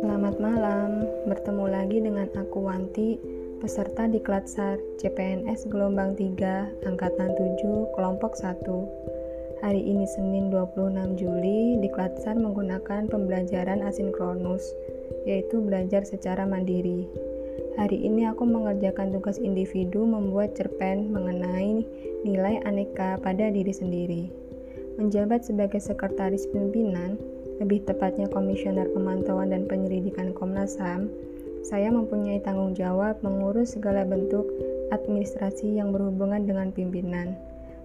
[0.00, 3.20] Selamat malam, bertemu lagi dengan aku Wanti,
[3.60, 8.56] peserta di Klatsar CPNS Gelombang 3, Angkatan 7, Kelompok 1.
[9.60, 14.64] Hari ini Senin 26 Juli, di Klatsar menggunakan pembelajaran asinkronus,
[15.28, 17.04] yaitu belajar secara mandiri.
[17.76, 21.84] Hari ini aku mengerjakan tugas individu membuat cerpen mengenai
[22.24, 24.43] nilai aneka pada diri sendiri.
[24.94, 27.18] Menjabat sebagai sekretaris pimpinan,
[27.58, 31.10] lebih tepatnya Komisioner Pemantauan dan Penyelidikan Komnas HAM,
[31.66, 34.46] saya mempunyai tanggung jawab mengurus segala bentuk
[34.94, 37.34] administrasi yang berhubungan dengan pimpinan,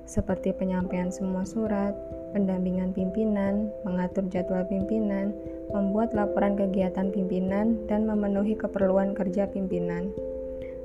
[0.05, 1.97] seperti penyampaian semua surat,
[2.37, 5.33] pendampingan pimpinan, mengatur jadwal pimpinan,
[5.73, 10.13] membuat laporan kegiatan pimpinan, dan memenuhi keperluan kerja pimpinan.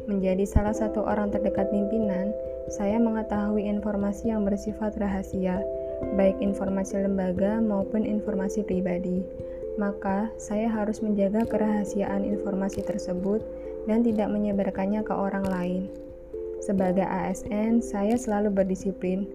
[0.08, 2.32] Menjadi salah satu orang terdekat pimpinan,
[2.72, 5.60] saya mengetahui informasi yang bersifat rahasia
[6.14, 9.24] baik informasi lembaga maupun informasi pribadi.
[9.74, 13.42] Maka, saya harus menjaga kerahasiaan informasi tersebut
[13.90, 15.82] dan tidak menyebarkannya ke orang lain.
[16.62, 19.26] Sebagai ASN, saya selalu berdisiplin,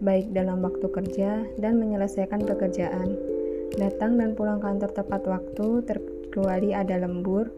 [0.00, 3.18] baik dalam waktu kerja dan menyelesaikan pekerjaan.
[3.76, 7.50] Datang dan pulang kantor tepat waktu, terkecuali ada lembur,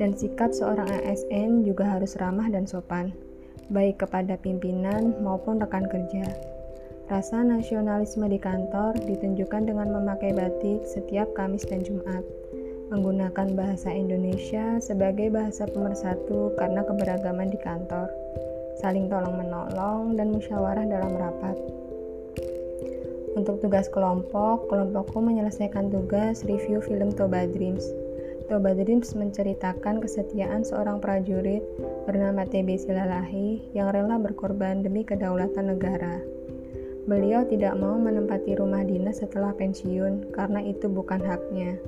[0.00, 3.12] dan sikap seorang ASN juga harus ramah dan sopan,
[3.70, 6.26] baik kepada pimpinan maupun rekan kerja.
[7.06, 12.26] Rasa nasionalisme di kantor ditunjukkan dengan memakai batik setiap Kamis dan Jumat,
[12.90, 18.10] menggunakan bahasa Indonesia sebagai bahasa pemersatu karena keberagaman di kantor,
[18.82, 21.54] saling tolong-menolong, dan musyawarah dalam rapat.
[23.38, 27.86] Untuk tugas kelompok, kelompokku menyelesaikan tugas review film Toba Dreams.
[28.50, 31.62] Toba Dreams menceritakan kesetiaan seorang prajurit
[32.02, 36.18] bernama TB Silalahi yang rela berkorban demi kedaulatan negara.
[37.06, 41.78] Beliau tidak mau menempati rumah dinas setelah pensiun karena itu bukan haknya.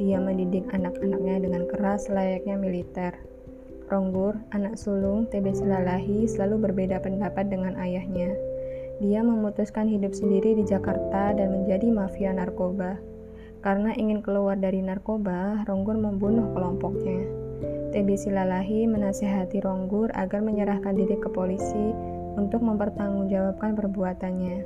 [0.00, 3.12] Dia mendidik anak-anaknya dengan keras layaknya militer.
[3.92, 8.32] Ronggur, anak sulung TB Silalahi, selalu berbeda pendapat dengan ayahnya.
[9.04, 12.96] Dia memutuskan hidup sendiri di Jakarta dan menjadi mafia narkoba.
[13.60, 17.20] Karena ingin keluar dari narkoba, Ronggur membunuh kelompoknya.
[17.92, 24.64] TB Silalahi menasehati Ronggur agar menyerahkan diri ke polisi untuk mempertanggungjawabkan perbuatannya.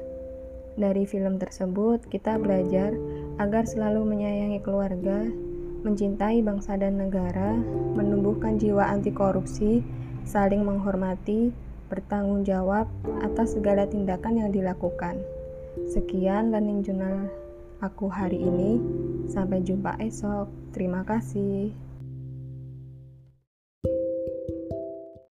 [0.78, 2.94] Dari film tersebut, kita belajar
[3.42, 5.26] agar selalu menyayangi keluarga,
[5.82, 7.58] mencintai bangsa dan negara,
[7.98, 9.82] menumbuhkan jiwa anti korupsi,
[10.22, 11.50] saling menghormati,
[11.90, 12.86] bertanggung jawab
[13.24, 15.18] atas segala tindakan yang dilakukan.
[15.90, 17.26] Sekian learning journal
[17.82, 18.82] aku hari ini.
[19.30, 20.48] Sampai jumpa esok.
[20.74, 21.87] Terima kasih.